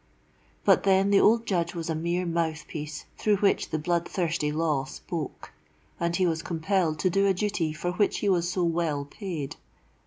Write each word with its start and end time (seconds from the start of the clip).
But 0.65 0.81
then 0.81 1.11
the 1.11 1.19
old 1.21 1.45
Judge 1.45 1.75
was 1.75 1.87
a 1.87 1.93
mere 1.93 2.25
mouthpiece 2.25 3.05
through 3.19 3.35
which 3.37 3.69
the 3.69 3.77
blood 3.77 4.09
thirsty 4.09 4.51
law 4.51 4.83
spoke; 4.85 5.53
and 5.99 6.15
he 6.15 6.25
was 6.25 6.41
compelled 6.41 6.97
to 7.01 7.09
do 7.11 7.27
a 7.27 7.35
duty 7.35 7.71
for 7.71 7.91
which 7.91 8.17
he 8.17 8.27
was 8.27 8.49
so 8.51 8.63
well 8.63 9.05
paid. 9.05 9.57